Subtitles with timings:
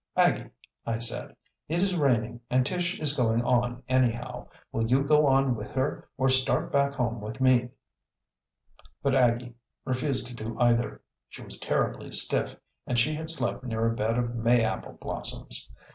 [0.15, 0.49] "Aggie,"
[0.83, 1.35] I said,
[1.69, 4.47] "it is raining and Tish is going on anyhow.
[4.71, 7.69] Will you go on with her or start back home with me?"
[9.03, 9.53] But Aggie
[9.85, 11.03] refused to do either.
[11.29, 12.55] She was terribly stiff
[12.87, 15.71] and she had slept near a bed of May apple blossoms.